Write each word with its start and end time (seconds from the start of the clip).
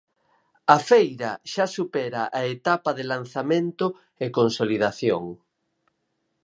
A 0.75 0.77
Feira 0.89 1.31
xa 1.51 1.65
supera 1.75 2.23
a 2.39 2.41
etapa 2.55 2.89
de 2.97 3.03
lanzamento 3.13 3.87
e 4.23 4.25
consolidación. 4.37 5.23